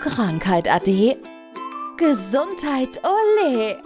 Krankheit 0.00 0.70
ade. 0.72 1.16
Gesundheit 1.96 3.00
ole. 3.02 3.82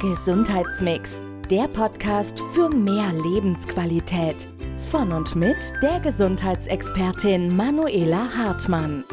Gesundheitsmix, 0.00 1.22
der 1.50 1.68
Podcast 1.68 2.38
für 2.52 2.68
mehr 2.68 3.10
Lebensqualität. 3.12 4.36
Von 4.90 5.12
und 5.12 5.34
mit 5.36 5.56
der 5.82 6.00
Gesundheitsexpertin 6.00 7.56
Manuela 7.56 8.28
Hartmann. 8.36 9.04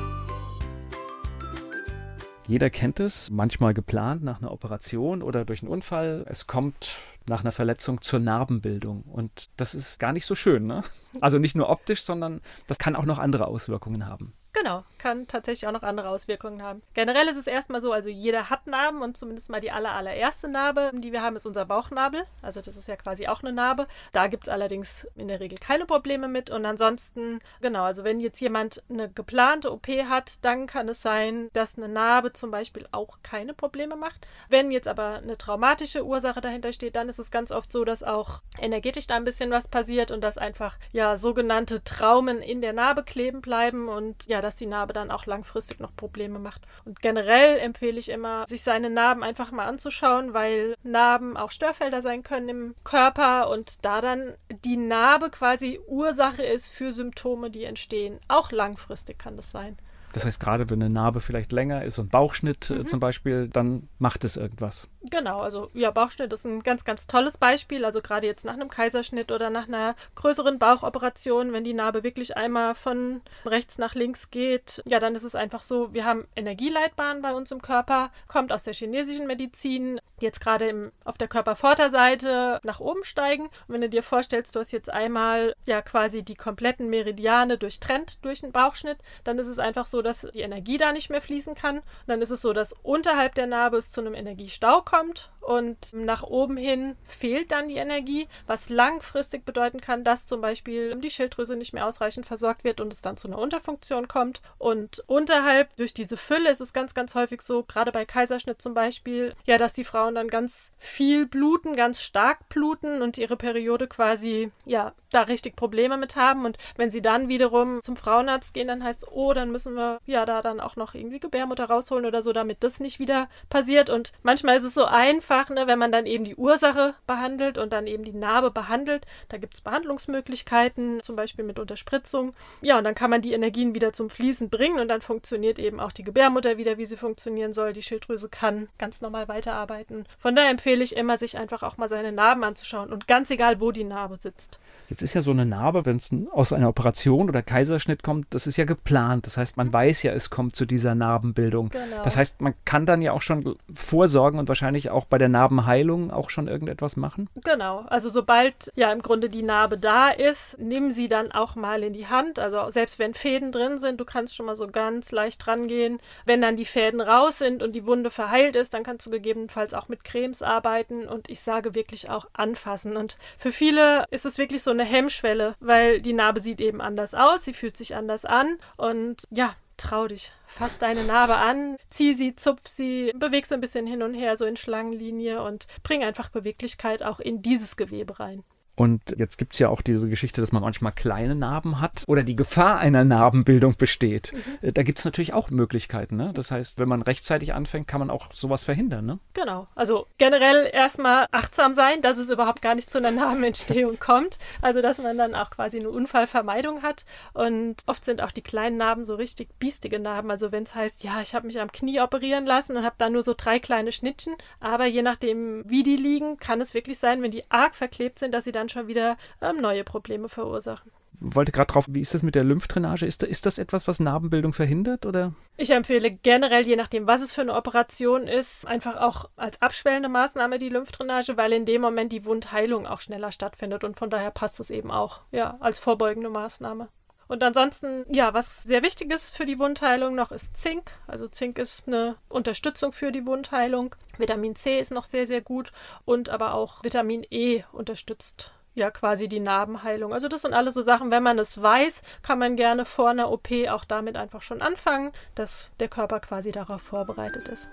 Jeder 2.47 2.69
kennt 2.69 2.99
es, 2.99 3.29
manchmal 3.29 3.73
geplant 3.73 4.23
nach 4.23 4.41
einer 4.41 4.51
Operation 4.51 5.21
oder 5.21 5.45
durch 5.45 5.61
einen 5.61 5.71
Unfall. 5.71 6.25
Es 6.27 6.47
kommt 6.47 6.97
nach 7.27 7.41
einer 7.41 7.51
Verletzung 7.51 8.01
zur 8.01 8.19
Narbenbildung. 8.19 9.03
Und 9.03 9.49
das 9.57 9.75
ist 9.75 9.99
gar 9.99 10.13
nicht 10.13 10.25
so 10.25 10.35
schön. 10.35 10.65
Ne? 10.65 10.83
Also 11.21 11.39
nicht 11.39 11.55
nur 11.55 11.69
optisch, 11.69 12.03
sondern 12.03 12.41
das 12.67 12.77
kann 12.77 12.95
auch 12.95 13.05
noch 13.05 13.19
andere 13.19 13.47
Auswirkungen 13.47 14.05
haben. 14.05 14.33
Genau, 14.53 14.83
kann 14.97 15.27
tatsächlich 15.27 15.67
auch 15.67 15.71
noch 15.71 15.83
andere 15.83 16.09
Auswirkungen 16.09 16.63
haben. 16.63 16.81
Generell 16.95 17.27
ist 17.27 17.37
es 17.37 17.45
erstmal 17.45 17.79
so, 17.79 17.91
also 17.91 18.09
jeder 18.09 18.49
hat 18.49 18.65
Narben 18.65 19.03
und 19.03 19.15
zumindest 19.15 19.51
mal 19.51 19.61
die 19.61 19.69
aller, 19.69 19.91
allererste 19.91 20.47
Narbe, 20.47 20.91
die 20.95 21.11
wir 21.11 21.21
haben, 21.21 21.35
ist 21.35 21.45
unser 21.45 21.65
Bauchnabel. 21.65 22.23
Also 22.41 22.61
das 22.61 22.75
ist 22.75 22.87
ja 22.87 22.95
quasi 22.95 23.27
auch 23.27 23.43
eine 23.43 23.53
Narbe. 23.53 23.87
Da 24.13 24.25
gibt 24.25 24.47
es 24.47 24.49
allerdings 24.49 25.07
in 25.15 25.27
der 25.27 25.41
Regel 25.41 25.59
keine 25.59 25.85
Probleme 25.85 26.27
mit. 26.27 26.49
Und 26.49 26.65
ansonsten, 26.65 27.39
genau, 27.61 27.83
also 27.83 28.03
wenn 28.03 28.19
jetzt 28.19 28.39
jemand 28.39 28.81
eine 28.89 29.09
geplante 29.09 29.71
OP 29.71 29.87
hat, 29.87 30.43
dann 30.43 30.65
kann 30.65 30.89
es 30.89 31.03
sein, 31.03 31.49
dass 31.53 31.77
eine 31.77 31.87
Narbe 31.87 32.33
zum 32.33 32.49
Beispiel 32.49 32.87
auch 32.91 33.19
keine 33.21 33.53
Probleme 33.53 33.95
macht. 33.95 34.27
Wenn 34.49 34.71
jetzt 34.71 34.87
aber 34.87 35.17
eine 35.17 35.37
traumatische 35.37 36.03
Ursache 36.03 36.41
dahinter 36.41 36.73
steht, 36.73 36.95
dann 36.95 37.09
ist 37.09 37.16
es 37.19 37.31
ganz 37.31 37.51
oft 37.51 37.71
so, 37.71 37.83
dass 37.85 38.03
auch 38.03 38.41
energetisch 38.59 39.07
da 39.07 39.15
ein 39.15 39.23
bisschen 39.23 39.51
was 39.51 39.67
passiert 39.67 40.11
und 40.11 40.21
dass 40.21 40.37
einfach 40.37 40.77
ja 40.93 41.17
sogenannte 41.17 41.83
Traumen 41.83 42.41
in 42.41 42.61
der 42.61 42.73
Narbe 42.73 43.03
kleben 43.03 43.41
bleiben 43.41 43.87
und 43.89 44.25
ja, 44.27 44.41
dass 44.41 44.55
die 44.55 44.65
Narbe 44.65 44.93
dann 44.93 45.11
auch 45.11 45.25
langfristig 45.25 45.79
noch 45.79 45.95
Probleme 45.95 46.39
macht. 46.39 46.61
Und 46.85 47.01
generell 47.01 47.57
empfehle 47.59 47.99
ich 47.99 48.09
immer, 48.09 48.45
sich 48.47 48.63
seine 48.63 48.89
Narben 48.89 49.23
einfach 49.23 49.51
mal 49.51 49.65
anzuschauen, 49.65 50.33
weil 50.33 50.75
Narben 50.83 51.37
auch 51.37 51.51
Störfelder 51.51 52.01
sein 52.01 52.23
können 52.23 52.49
im 52.49 52.75
Körper 52.83 53.49
und 53.49 53.85
da 53.85 54.01
dann 54.01 54.33
die 54.49 54.77
Narbe 54.77 55.29
quasi 55.29 55.79
Ursache 55.87 56.43
ist 56.43 56.69
für 56.69 56.91
Symptome, 56.91 57.49
die 57.49 57.63
entstehen. 57.63 58.19
Auch 58.27 58.51
langfristig 58.51 59.19
kann 59.19 59.37
das 59.37 59.51
sein. 59.51 59.77
Das 60.17 60.25
heißt, 60.25 60.39
gerade 60.39 60.69
wenn 60.69 60.81
eine 60.81 60.93
Narbe 60.93 61.21
vielleicht 61.21 61.51
länger 61.51 61.83
ist 61.83 61.99
und 61.99 62.11
Bauchschnitt 62.11 62.69
äh, 62.69 62.75
mhm. 62.75 62.87
zum 62.87 62.99
Beispiel, 62.99 63.47
dann 63.47 63.87
macht 63.99 64.23
es 64.23 64.35
irgendwas. 64.35 64.89
Genau, 65.09 65.39
also 65.39 65.69
ja, 65.73 65.91
Bauchschnitt 65.91 66.33
ist 66.33 66.45
ein 66.45 66.63
ganz, 66.63 66.83
ganz 66.83 67.07
tolles 67.07 67.37
Beispiel. 67.37 67.85
Also 67.85 68.01
gerade 68.01 68.27
jetzt 68.27 68.43
nach 68.43 68.53
einem 68.53 68.69
Kaiserschnitt 68.69 69.31
oder 69.31 69.49
nach 69.49 69.67
einer 69.67 69.95
größeren 70.15 70.59
Bauchoperation, 70.59 71.53
wenn 71.53 71.63
die 71.63 71.73
Narbe 71.73 72.03
wirklich 72.03 72.35
einmal 72.35 72.75
von 72.75 73.21
rechts 73.45 73.77
nach 73.77 73.95
links 73.95 74.31
geht, 74.31 74.81
ja, 74.85 74.99
dann 74.99 75.15
ist 75.15 75.23
es 75.23 75.35
einfach 75.35 75.61
so, 75.61 75.93
wir 75.93 76.03
haben 76.03 76.25
Energieleitbahnen 76.35 77.21
bei 77.21 77.33
uns 77.33 77.51
im 77.51 77.61
Körper, 77.61 78.11
kommt 78.27 78.51
aus 78.51 78.63
der 78.63 78.73
chinesischen 78.73 79.27
Medizin, 79.27 79.99
jetzt 80.19 80.41
gerade 80.41 80.91
auf 81.05 81.17
der 81.17 81.27
Körpervorderseite 81.27 82.59
nach 82.63 82.79
oben 82.79 83.03
steigen. 83.03 83.43
Und 83.43 83.69
wenn 83.69 83.81
du 83.81 83.89
dir 83.89 84.03
vorstellst, 84.03 84.55
du 84.55 84.59
hast 84.59 84.71
jetzt 84.71 84.91
einmal 84.91 85.53
ja 85.65 85.81
quasi 85.81 86.23
die 86.23 86.35
kompletten 86.35 86.89
Meridiane 86.89 87.57
durchtrennt 87.57 88.23
durch 88.25 88.43
einen 88.43 88.51
Bauchschnitt, 88.51 88.97
dann 89.23 89.39
ist 89.39 89.47
es 89.47 89.59
einfach 89.59 89.85
so, 89.85 90.01
dass 90.07 90.27
die 90.33 90.41
Energie 90.41 90.77
da 90.77 90.91
nicht 90.91 91.09
mehr 91.09 91.21
fließen 91.21 91.55
kann. 91.55 91.77
Und 91.77 91.85
dann 92.07 92.21
ist 92.21 92.31
es 92.31 92.41
so, 92.41 92.53
dass 92.53 92.73
unterhalb 92.73 93.35
der 93.35 93.47
Narbe 93.47 93.77
es 93.77 93.91
zu 93.91 94.01
einem 94.01 94.15
Energiestau 94.15 94.81
kommt 94.81 94.97
kommt 95.07 95.29
und 95.47 95.93
nach 95.93 96.23
oben 96.23 96.57
hin 96.57 96.97
fehlt 97.07 97.53
dann 97.53 97.69
die 97.69 97.77
Energie, 97.77 98.27
was 98.47 98.69
langfristig 98.69 99.45
bedeuten 99.45 99.79
kann, 99.79 100.03
dass 100.03 100.25
zum 100.27 100.41
Beispiel 100.41 100.93
die 100.95 101.09
Schilddrüse 101.09 101.55
nicht 101.55 101.71
mehr 101.71 101.87
ausreichend 101.87 102.25
versorgt 102.25 102.65
wird 102.65 102.81
und 102.81 102.91
es 102.91 103.01
dann 103.01 103.15
zu 103.15 103.29
einer 103.29 103.37
Unterfunktion 103.37 104.09
kommt. 104.09 104.41
Und 104.57 105.05
unterhalb 105.07 105.73
durch 105.77 105.93
diese 105.93 106.17
Fülle 106.17 106.51
ist 106.51 106.59
es 106.59 106.73
ganz, 106.73 106.93
ganz 106.93 107.15
häufig 107.15 107.41
so, 107.41 107.63
gerade 107.63 107.93
bei 107.93 108.03
Kaiserschnitt 108.03 108.61
zum 108.61 108.73
Beispiel, 108.73 109.35
ja, 109.45 109.57
dass 109.57 109.71
die 109.71 109.85
Frauen 109.85 110.15
dann 110.15 110.27
ganz 110.27 110.73
viel 110.79 111.25
bluten, 111.25 111.77
ganz 111.77 112.01
stark 112.01 112.49
bluten 112.49 113.01
und 113.01 113.17
ihre 113.17 113.37
Periode 113.37 113.87
quasi, 113.87 114.51
ja, 114.65 114.93
da 115.11 115.21
richtig 115.21 115.55
Probleme 115.55 115.97
mit 115.97 116.15
haben. 116.15 116.45
Und 116.45 116.57
wenn 116.75 116.91
sie 116.91 117.01
dann 117.01 117.29
wiederum 117.29 117.81
zum 117.81 117.95
Frauenarzt 117.95 118.53
gehen, 118.53 118.67
dann 118.67 118.83
heißt 118.83 119.03
es, 119.03 119.11
oh, 119.11 119.33
dann 119.33 119.51
müssen 119.51 119.75
wir 119.75 119.99
ja 120.05 120.25
da 120.25 120.41
dann 120.41 120.59
auch 120.59 120.75
noch 120.75 120.93
irgendwie 120.93 121.19
Gebärmutter 121.19 121.65
rausholen 121.65 122.05
oder 122.05 122.21
so, 122.21 122.33
damit 122.33 122.63
das 122.63 122.79
nicht 122.79 122.99
wieder 122.99 123.29
passiert. 123.49 123.89
Und 123.89 124.11
manchmal 124.23 124.57
ist 124.57 124.63
es 124.63 124.73
so 124.73 124.85
einfach, 124.85 125.36
ne, 125.49 125.67
wenn 125.67 125.79
man 125.79 125.91
dann 125.91 126.05
eben 126.05 126.23
die 126.23 126.35
Ursache 126.35 126.95
behandelt 127.05 127.57
und 127.57 127.73
dann 127.73 127.87
eben 127.87 128.03
die 128.03 128.13
Narbe 128.13 128.51
behandelt. 128.51 129.05
Da 129.29 129.37
gibt 129.37 129.55
es 129.55 129.61
Behandlungsmöglichkeiten, 129.61 131.01
zum 131.01 131.15
Beispiel 131.15 131.45
mit 131.45 131.59
Unterspritzung. 131.59 132.33
Ja, 132.61 132.77
und 132.77 132.83
dann 132.83 132.95
kann 132.95 133.09
man 133.09 133.21
die 133.21 133.33
Energien 133.33 133.75
wieder 133.75 133.93
zum 133.93 134.09
Fließen 134.09 134.49
bringen 134.49 134.79
und 134.79 134.87
dann 134.87 135.01
funktioniert 135.01 135.59
eben 135.59 135.79
auch 135.79 135.91
die 135.91 136.03
Gebärmutter 136.03 136.57
wieder, 136.57 136.77
wie 136.77 136.85
sie 136.85 136.97
funktionieren 136.97 137.53
soll. 137.53 137.73
Die 137.73 137.81
Schilddrüse 137.81 138.29
kann 138.29 138.67
ganz 138.77 139.01
normal 139.01 139.27
weiterarbeiten. 139.27 140.05
Von 140.19 140.35
daher 140.35 140.51
empfehle 140.51 140.83
ich 140.83 140.95
immer, 140.95 141.17
sich 141.17 141.37
einfach 141.37 141.63
auch 141.63 141.77
mal 141.77 141.89
seine 141.89 142.11
Narben 142.11 142.43
anzuschauen 142.43 142.91
und 142.91 143.07
ganz 143.07 143.29
egal, 143.29 143.61
wo 143.61 143.71
die 143.71 143.83
Narbe 143.83 144.17
sitzt. 144.17 144.59
Jetzt 144.89 145.01
ist 145.01 145.13
ja 145.13 145.21
so 145.21 145.31
eine 145.31 145.45
Narbe, 145.45 145.85
wenn 145.85 145.97
es 145.97 146.09
aus 146.31 146.53
einer 146.53 146.69
Operation 146.69 147.29
oder 147.29 147.41
Kaiserschnitt 147.41 148.03
kommt, 148.03 148.27
das 148.29 148.47
ist 148.47 148.57
ja 148.57 148.65
geplant. 148.65 149.25
Das 149.25 149.37
heißt, 149.37 149.57
man 149.57 149.71
weiß 149.71 150.03
ja, 150.03 150.13
es 150.13 150.29
kommt 150.29 150.55
zu 150.55 150.65
dieser 150.65 150.95
Narbenbildung. 150.95 151.69
Genau. 151.69 152.03
Das 152.03 152.15
heißt, 152.15 152.41
man 152.41 152.53
kann 152.63 152.85
dann 152.85 153.01
ja 153.01 153.11
auch 153.11 153.21
schon 153.21 153.57
vorsorgen 153.75 154.39
und 154.39 154.47
wahrscheinlich 154.47 154.89
auch 154.89 155.05
bei 155.05 155.17
der 155.17 155.26
Narbenheilung 155.29 156.11
auch 156.11 156.29
schon 156.29 156.47
irgendetwas 156.47 156.95
machen. 156.95 157.29
Genau. 157.43 157.85
Also 157.87 158.09
sobald 158.09 158.71
ja 158.75 158.91
im 158.91 159.01
Grunde 159.01 159.29
die 159.29 159.43
Narbe 159.43 159.77
da 159.77 160.09
ist, 160.09 160.57
nimm 160.59 160.91
sie 160.91 161.07
dann 161.07 161.31
auch 161.31 161.55
mal 161.55 161.83
in 161.83 161.93
die 161.93 162.07
Hand. 162.07 162.39
Also 162.39 162.69
selbst 162.71 162.99
wenn 162.99 163.13
Fäden 163.13 163.51
drin 163.51 163.79
sind, 163.79 163.99
du 163.99 164.05
kannst 164.05 164.35
schon 164.35 164.45
mal 164.45 164.55
so 164.55 164.67
ganz 164.67 165.11
leicht 165.11 165.47
rangehen. 165.47 165.99
Wenn 166.25 166.41
dann 166.41 166.57
die 166.57 166.65
Fäden 166.65 167.01
raus 167.01 167.37
sind 167.37 167.63
und 167.63 167.73
die 167.73 167.85
Wunde 167.85 168.11
verheilt 168.11 168.55
ist, 168.55 168.73
dann 168.73 168.83
kannst 168.83 169.05
du 169.07 169.11
gegebenenfalls 169.11 169.73
auch 169.73 169.87
mit 169.87 170.03
Cremes 170.03 170.41
arbeiten 170.41 171.07
und 171.07 171.29
ich 171.29 171.39
sage 171.41 171.75
wirklich 171.75 172.09
auch 172.09 172.25
anfassen. 172.33 172.97
Und 172.97 173.17
für 173.37 173.51
viele 173.51 174.05
ist 174.11 174.25
es 174.25 174.37
wirklich 174.37 174.63
so 174.63 174.71
eine 174.71 174.83
Hemmschwelle, 174.83 175.55
weil 175.59 176.01
die 176.01 176.13
Narbe 176.13 176.39
sieht 176.39 176.61
eben 176.61 176.81
anders 176.81 177.13
aus, 177.13 177.43
sie 177.43 177.53
fühlt 177.53 177.77
sich 177.77 177.95
anders 177.95 178.25
an 178.25 178.57
und 178.77 179.23
ja, 179.29 179.53
trau 179.77 180.07
dich. 180.07 180.31
Fass 180.47 180.79
deine 180.79 181.03
Narbe 181.03 181.35
an, 181.35 181.77
zieh 181.89 182.13
sie, 182.13 182.35
zupf 182.35 182.67
sie, 182.67 183.11
beweg 183.15 183.45
sie 183.45 183.53
ein 183.53 183.61
bisschen 183.61 183.85
hin 183.85 184.01
und 184.01 184.13
her, 184.13 184.35
so 184.35 184.45
in 184.45 184.57
Schlangenlinie 184.57 185.41
und 185.43 185.67
bring 185.83 186.03
einfach 186.03 186.29
Beweglichkeit 186.29 187.03
auch 187.03 187.19
in 187.19 187.41
dieses 187.41 187.77
Gewebe 187.77 188.19
rein. 188.19 188.43
Und 188.77 189.01
jetzt 189.17 189.39
gibt 189.39 189.53
es 189.53 189.59
ja 189.59 189.69
auch 189.69 189.81
diese 189.81 190.07
Geschichte, 190.07 190.39
dass 190.39 190.51
man 190.51 190.61
manchmal 190.61 190.91
kleine 190.91 191.33
Narben 191.33 191.81
hat 191.81 192.03
oder 192.05 192.21
die 192.21 192.35
Gefahr 192.35 192.77
einer 192.77 193.03
Narbenbildung 193.03 193.75
besteht. 193.75 194.33
Mhm. 194.33 194.67
Äh, 194.67 194.71
da 194.71 194.83
gibt 194.83 194.99
es 194.99 195.05
natürlich 195.05 195.33
auch 195.33 195.49
Möglichkeiten. 195.49 196.15
Ne? 196.15 196.31
Das 196.35 196.51
heißt, 196.51 196.77
wenn 196.77 196.87
man 196.87 197.01
rechtzeitig 197.01 197.55
anfängt, 197.55 197.87
kann 197.87 197.99
man 197.99 198.11
auch 198.11 198.31
sowas 198.31 198.63
verhindern. 198.63 199.07
Ne? 199.07 199.19
Genau. 199.33 199.67
Also 199.73 200.05
generell 200.19 200.69
erstmal 200.71 201.25
achtsam 201.31 201.73
sein, 201.73 202.03
dass 202.03 202.19
es 202.19 202.29
überhaupt 202.29 202.61
gar 202.61 202.75
nicht 202.75 202.91
zu 202.91 202.99
einer 202.99 203.09
Narbenentstehung 203.09 203.97
kommt. 203.99 204.37
Also 204.61 204.83
dass 204.83 204.99
man 204.99 205.17
dann 205.17 205.33
auch 205.33 205.49
quasi 205.49 205.79
eine 205.79 205.89
Unfallvermeidung 205.89 206.83
hat. 206.83 207.05
Und 207.33 207.77
oft 207.87 208.05
sind 208.05 208.21
auch 208.21 208.31
die 208.31 208.43
kleinen 208.43 208.77
Narben 208.77 209.05
so 209.05 209.15
richtig 209.15 209.49
biestige 209.57 209.97
Narben. 209.97 210.29
Also 210.29 210.51
wenn 210.51 210.63
es 210.63 210.75
heißt, 210.75 211.03
ja, 211.03 211.19
ich 211.21 211.33
habe 211.33 211.47
mich 211.47 211.59
am 211.59 211.71
Knie 211.71 211.99
operieren 211.99 212.45
lassen 212.45 212.77
und 212.77 212.85
habe 212.85 212.95
da 212.99 213.09
nur 213.09 213.23
so 213.23 213.33
drei 213.35 213.57
kleine 213.57 213.91
Schnittchen. 213.91 214.35
Aber 214.59 214.85
je 214.85 215.01
nachdem, 215.01 215.67
wie 215.67 215.81
die 215.81 215.95
liegen, 215.95 216.37
kann 216.37 216.61
es 216.61 216.75
wirklich 216.75 216.99
sein, 216.99 217.23
wenn 217.23 217.31
die 217.31 217.49
arg 217.49 217.73
verklebt 217.73 218.19
sind, 218.19 218.35
dass 218.35 218.43
sie 218.43 218.51
dann 218.51 218.66
dann 218.67 218.69
schon 218.69 218.87
wieder 218.87 219.17
ähm, 219.41 219.61
neue 219.61 219.83
Probleme 219.83 220.29
verursachen. 220.29 220.91
Wollte 221.19 221.51
gerade 221.51 221.73
drauf, 221.73 221.85
wie 221.89 222.01
ist 222.01 222.13
das 222.13 222.21
mit 222.21 222.35
der 222.35 222.43
Lymphdrainage? 222.43 223.05
Ist, 223.07 223.23
ist 223.23 223.47
das 223.47 223.57
etwas, 223.57 223.87
was 223.87 223.99
Narbenbildung 223.99 224.53
verhindert? 224.53 225.05
Oder? 225.05 225.33
Ich 225.55 225.71
empfehle 225.71 226.11
generell, 226.11 226.67
je 226.67 226.75
nachdem, 226.75 227.07
was 227.07 227.23
es 227.23 227.33
für 227.33 227.41
eine 227.41 227.55
Operation 227.55 228.27
ist, 228.27 228.67
einfach 228.67 228.97
auch 228.97 229.27
als 229.35 229.59
abschwellende 229.61 230.09
Maßnahme 230.09 230.59
die 230.59 230.69
Lymphdrainage, 230.69 231.35
weil 231.35 231.53
in 231.53 231.65
dem 231.65 231.81
Moment 231.81 232.11
die 232.11 232.25
Wundheilung 232.25 232.85
auch 232.85 233.01
schneller 233.01 233.31
stattfindet 233.31 233.83
und 233.83 233.97
von 233.97 234.11
daher 234.11 234.29
passt 234.29 234.59
es 234.59 234.69
eben 234.69 234.91
auch 234.91 235.21
ja, 235.31 235.57
als 235.59 235.79
vorbeugende 235.79 236.29
Maßnahme. 236.29 236.87
Und 237.27 237.43
ansonsten, 237.43 238.05
ja, 238.09 238.33
was 238.33 238.63
sehr 238.63 238.83
wichtig 238.83 239.11
ist 239.11 239.35
für 239.35 239.45
die 239.45 239.59
Wundheilung 239.59 240.15
noch, 240.15 240.31
ist 240.31 240.55
Zink. 240.55 240.91
Also 241.07 241.27
Zink 241.27 241.57
ist 241.57 241.87
eine 241.87 242.15
Unterstützung 242.29 242.91
für 242.91 243.11
die 243.11 243.25
Wundheilung. 243.25 243.95
Vitamin 244.17 244.55
C 244.55 244.79
ist 244.79 244.91
noch 244.91 245.05
sehr, 245.05 245.27
sehr 245.27 245.41
gut 245.41 245.71
und 246.05 246.29
aber 246.29 246.53
auch 246.53 246.83
Vitamin 246.83 247.25
E 247.29 247.63
unterstützt 247.73 248.51
ja 248.77 248.91
quasi 248.91 249.27
die 249.27 249.39
Narbenheilung. 249.39 250.13
Also 250.13 250.27
das 250.27 250.43
sind 250.43 250.53
alles 250.53 250.75
so 250.75 250.81
Sachen, 250.81 251.11
wenn 251.11 251.23
man 251.23 251.39
es 251.39 251.61
weiß, 251.61 252.01
kann 252.21 252.39
man 252.39 252.55
gerne 252.55 252.85
vor 252.85 253.09
einer 253.09 253.31
OP 253.31 253.49
auch 253.69 253.83
damit 253.83 254.15
einfach 254.15 254.41
schon 254.41 254.61
anfangen, 254.61 255.11
dass 255.35 255.69
der 255.79 255.89
Körper 255.89 256.19
quasi 256.19 256.51
darauf 256.51 256.81
vorbereitet 256.81 257.47
ist. 257.47 257.69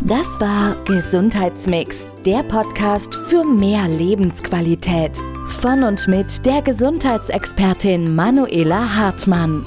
Das 0.00 0.40
war 0.40 0.76
Gesundheitsmix, 0.84 2.06
der 2.24 2.44
Podcast 2.44 3.12
für 3.12 3.42
mehr 3.42 3.88
Lebensqualität. 3.88 5.16
Von 5.60 5.82
und 5.82 6.06
mit 6.06 6.46
der 6.46 6.62
Gesundheitsexpertin 6.62 8.14
Manuela 8.14 8.94
Hartmann. 8.94 9.66